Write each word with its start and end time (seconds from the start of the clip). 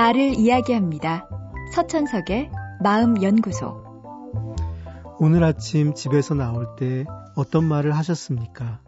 나를 0.00 0.38
이야기합니다. 0.38 1.28
서천석의 1.74 2.50
마음연구소. 2.82 3.84
오늘 5.18 5.44
아침 5.44 5.94
집에서 5.94 6.32
나올 6.32 6.74
때 6.78 7.04
어떤 7.36 7.66
말을 7.66 7.94
하셨습니까? 7.94 8.80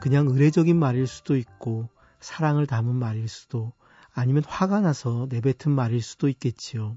그냥 0.00 0.28
의례적인 0.28 0.78
말일 0.78 1.06
수도 1.06 1.36
있고, 1.36 1.90
사랑을 2.20 2.66
담은 2.66 2.94
말일 2.94 3.28
수도, 3.28 3.74
아니면 4.14 4.42
화가 4.46 4.80
나서 4.80 5.26
내뱉은 5.28 5.74
말일 5.74 6.00
수도 6.00 6.26
있겠지요. 6.30 6.96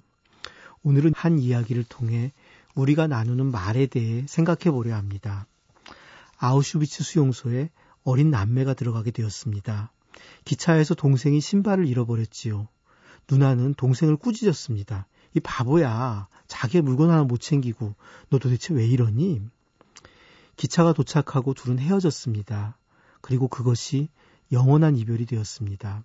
오늘은 0.84 1.12
한 1.14 1.38
이야기를 1.38 1.84
통해 1.90 2.32
우리가 2.76 3.08
나누는 3.08 3.48
말에 3.48 3.88
대해 3.88 4.24
생각해 4.26 4.72
보려 4.72 4.96
합니다. 4.96 5.48
아우슈비츠 6.38 7.04
수용소에 7.04 7.72
어린 8.06 8.32
남매가 8.32 8.74
들어가게 8.74 9.12
되었습니다. 9.12 9.92
기차에서 10.46 10.96
동생이 10.96 11.42
신발을 11.42 11.90
잃어버렸지요. 11.90 12.70
누나는 13.30 13.74
동생을 13.76 14.18
꾸짖었습니다. 14.18 15.08
이 15.36 15.40
바보야. 15.40 16.28
자기의 16.48 16.82
물건 16.82 17.10
하나 17.10 17.24
못 17.24 17.40
챙기고 17.40 17.96
너 18.30 18.38
도대체 18.38 18.74
왜 18.74 18.86
이러니? 18.86 19.42
기차가 20.56 20.94
도착하고 20.94 21.54
둘은 21.54 21.80
헤어졌습니다. 21.80 22.78
그리고 23.22 23.48
그것이 23.48 24.10
영원한 24.52 24.96
이별이 24.96 25.26
되었습니다. 25.26 26.04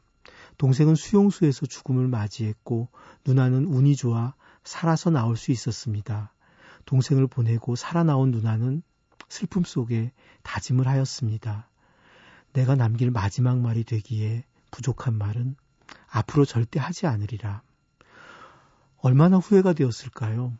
동생은 0.56 0.94
수용소에서 0.94 1.66
죽음을 1.66 2.08
맞이했고 2.08 2.88
누나는 3.26 3.64
운이 3.64 3.96
좋아 3.96 4.34
살아서 4.64 5.10
나올 5.10 5.36
수 5.36 5.52
있었습니다. 5.52 6.32
동생을 6.86 7.26
보내고 7.26 7.76
살아나온 7.76 8.30
누나는 8.30 8.82
슬픔 9.28 9.64
속에 9.64 10.12
다짐을 10.42 10.86
하였습니다. 10.86 11.68
내가 12.52 12.74
남길 12.74 13.10
마지막 13.10 13.58
말이 13.58 13.84
되기에 13.84 14.44
부족한 14.70 15.14
말은 15.14 15.56
앞으로 16.10 16.44
절대 16.44 16.80
하지 16.80 17.06
않으리라. 17.06 17.62
얼마나 18.98 19.36
후회가 19.38 19.72
되었을까요? 19.74 20.56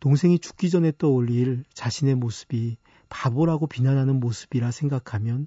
동생이 0.00 0.38
죽기 0.38 0.70
전에 0.70 0.92
떠올릴 0.96 1.64
자신의 1.74 2.14
모습이 2.14 2.76
바보라고 3.08 3.66
비난하는 3.66 4.20
모습이라 4.20 4.70
생각하면 4.70 5.46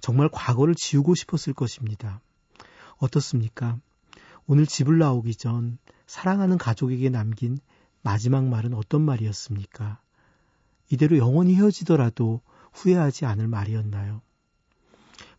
정말 0.00 0.28
과거를 0.30 0.74
지우고 0.74 1.14
싶었을 1.14 1.54
것입니다. 1.54 2.20
어떻습니까? 2.98 3.78
오늘 4.46 4.66
집을 4.66 4.98
나오기 4.98 5.34
전 5.34 5.78
사랑하는 6.06 6.56
가족에게 6.56 7.08
남긴 7.10 7.58
마지막 8.02 8.44
말은 8.44 8.74
어떤 8.74 9.02
말이었습니까? 9.02 10.00
이대로 10.88 11.18
영원히 11.18 11.56
헤어지더라도 11.56 12.40
후회하지 12.72 13.24
않을 13.26 13.48
말이었나요? 13.48 14.22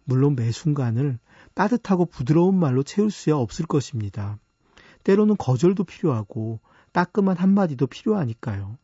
물론 0.03 0.35
매 0.35 0.51
순간을 0.51 1.19
따뜻하고 1.57 2.05
부드러운 2.05 2.53
말로 2.53 2.83
채울 2.83 3.09
수야 3.09 3.35
없을 3.35 3.65
것입니다. 3.65 4.37
때로는 5.03 5.37
거절도 5.37 5.85
필요하고 5.85 6.59
따끔한 6.91 7.35
한마디도 7.35 7.87
필요하니까요. 7.87 8.77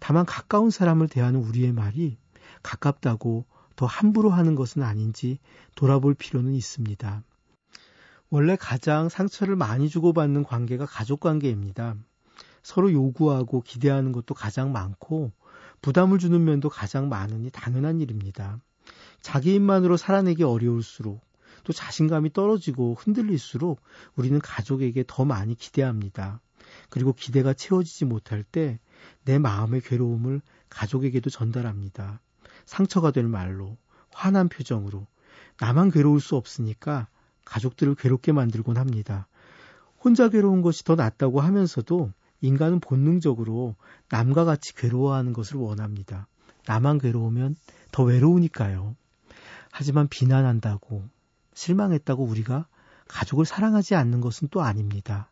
다만 0.00 0.26
가까운 0.26 0.70
사람을 0.70 1.06
대하는 1.06 1.38
우리의 1.38 1.70
말이 1.72 2.18
가깝다고 2.64 3.44
더 3.76 3.86
함부로 3.86 4.30
하는 4.30 4.56
것은 4.56 4.82
아닌지 4.82 5.38
돌아볼 5.76 6.14
필요는 6.14 6.52
있습니다. 6.52 7.22
원래 8.28 8.56
가장 8.56 9.08
상처를 9.08 9.54
많이 9.54 9.88
주고받는 9.88 10.42
관계가 10.42 10.86
가족 10.86 11.20
관계입니다. 11.20 11.94
서로 12.64 12.92
요구하고 12.92 13.60
기대하는 13.60 14.10
것도 14.10 14.34
가장 14.34 14.72
많고 14.72 15.30
부담을 15.80 16.18
주는 16.18 16.42
면도 16.42 16.70
가장 16.70 17.08
많으니 17.08 17.50
당연한 17.50 18.00
일입니다. 18.00 18.58
자기 19.20 19.54
힘만으로 19.54 19.96
살아내기 19.96 20.42
어려울수록 20.42 21.29
또 21.64 21.72
자신감이 21.72 22.32
떨어지고 22.32 22.96
흔들릴수록 22.98 23.80
우리는 24.16 24.38
가족에게 24.38 25.04
더 25.06 25.24
많이 25.24 25.54
기대합니다. 25.54 26.40
그리고 26.88 27.12
기대가 27.12 27.52
채워지지 27.52 28.04
못할 28.04 28.42
때 28.42 28.78
내 29.24 29.38
마음의 29.38 29.80
괴로움을 29.82 30.40
가족에게도 30.68 31.30
전달합니다. 31.30 32.20
상처가 32.64 33.10
될 33.10 33.26
말로, 33.26 33.76
화난 34.12 34.48
표정으로. 34.48 35.06
나만 35.58 35.90
괴로울 35.90 36.20
수 36.20 36.36
없으니까 36.36 37.08
가족들을 37.44 37.94
괴롭게 37.96 38.32
만들곤 38.32 38.76
합니다. 38.76 39.26
혼자 40.02 40.28
괴로운 40.28 40.62
것이 40.62 40.84
더 40.84 40.94
낫다고 40.94 41.40
하면서도 41.40 42.12
인간은 42.40 42.80
본능적으로 42.80 43.76
남과 44.08 44.44
같이 44.44 44.74
괴로워하는 44.74 45.32
것을 45.32 45.56
원합니다. 45.56 46.26
나만 46.66 46.98
괴로우면 46.98 47.56
더 47.92 48.04
외로우니까요. 48.04 48.96
하지만 49.70 50.08
비난한다고, 50.08 51.04
실망했다고 51.60 52.24
우리가 52.24 52.66
가족을 53.06 53.44
사랑하지 53.44 53.94
않는 53.94 54.22
것은 54.22 54.48
또 54.50 54.62
아닙니다. 54.62 55.30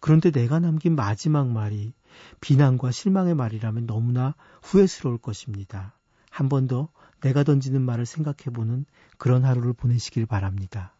그런데 0.00 0.30
내가 0.30 0.58
남긴 0.60 0.94
마지막 0.94 1.48
말이 1.48 1.94
비난과 2.42 2.90
실망의 2.90 3.34
말이라면 3.34 3.86
너무나 3.86 4.34
후회스러울 4.62 5.16
것입니다. 5.18 5.94
한 6.30 6.48
번 6.50 6.66
더 6.68 6.88
내가 7.22 7.42
던지는 7.44 7.80
말을 7.80 8.04
생각해보는 8.04 8.84
그런 9.16 9.44
하루를 9.44 9.72
보내시길 9.72 10.26
바랍니다. 10.26 10.92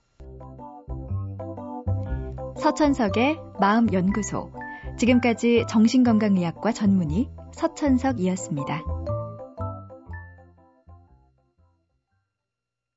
서천석의 2.59 3.39
마음연구소. 3.61 4.53
지금까지 4.99 5.67
정신건강의학과 5.69 6.73
전문의 6.73 7.29
서천석이었습니다. 7.53 8.96